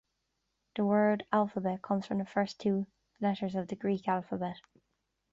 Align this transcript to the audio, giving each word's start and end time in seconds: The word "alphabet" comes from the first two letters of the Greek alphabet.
The 0.75 0.83
word 0.83 1.25
"alphabet" 1.31 1.83
comes 1.83 2.07
from 2.07 2.17
the 2.17 2.25
first 2.25 2.59
two 2.59 2.87
letters 3.19 3.53
of 3.53 3.67
the 3.67 3.75
Greek 3.75 4.07
alphabet. 4.07 4.59